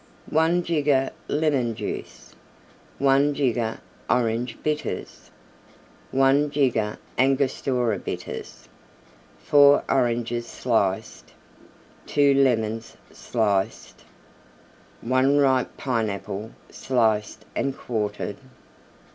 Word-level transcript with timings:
1 0.31 0.63
jigger 0.63 1.11
Lemon 1.27 1.75
Juice. 1.75 2.33
1 2.97 3.35
jigger 3.35 3.79
Orange 4.09 4.57
Bitters. 4.63 5.29
1 6.09 6.49
jigger 6.49 6.97
Angostura 7.19 7.99
Bitters. 7.99 8.67
4 9.43 9.83
Oranges, 9.87 10.47
sliced. 10.47 11.33
2 12.07 12.33
Lemons, 12.33 12.97
sliced. 13.11 14.03
1 15.01 15.37
ripe 15.37 15.77
Pineapple, 15.77 16.49
sliced 16.71 17.45
and 17.55 17.77
quartered. 17.77 18.37